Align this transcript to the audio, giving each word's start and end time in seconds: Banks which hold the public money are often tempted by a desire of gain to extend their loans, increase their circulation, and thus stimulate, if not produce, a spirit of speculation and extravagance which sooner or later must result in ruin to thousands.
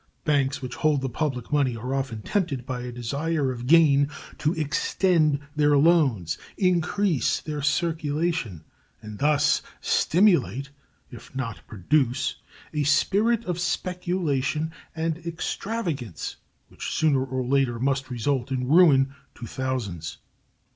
Banks 0.25 0.63
which 0.63 0.73
hold 0.77 1.01
the 1.01 1.09
public 1.09 1.51
money 1.53 1.77
are 1.77 1.93
often 1.93 2.23
tempted 2.23 2.65
by 2.65 2.81
a 2.81 2.91
desire 2.91 3.51
of 3.51 3.67
gain 3.67 4.09
to 4.39 4.51
extend 4.55 5.39
their 5.55 5.77
loans, 5.77 6.39
increase 6.57 7.39
their 7.39 7.61
circulation, 7.61 8.63
and 8.99 9.19
thus 9.19 9.61
stimulate, 9.79 10.71
if 11.11 11.35
not 11.35 11.61
produce, 11.67 12.37
a 12.73 12.81
spirit 12.81 13.45
of 13.45 13.59
speculation 13.59 14.71
and 14.95 15.19
extravagance 15.19 16.37
which 16.69 16.91
sooner 16.91 17.23
or 17.23 17.45
later 17.45 17.77
must 17.77 18.09
result 18.09 18.51
in 18.51 18.67
ruin 18.69 19.13
to 19.35 19.45
thousands. 19.45 20.17